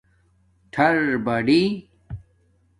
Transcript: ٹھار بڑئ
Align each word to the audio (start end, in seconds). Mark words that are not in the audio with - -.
ٹھار 0.71 0.95
بڑئ 1.25 1.61